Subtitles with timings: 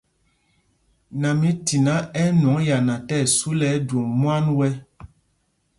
[1.21, 4.71] Namítiná ɛ́ ɛ́ nwɔŋ yana tí ɛsu lɛ ɛjwôm mwân wɛ́.